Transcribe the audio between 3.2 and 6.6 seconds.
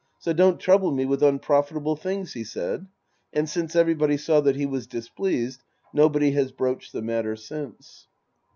and, since everybody saw that he was displeas ed, nobody has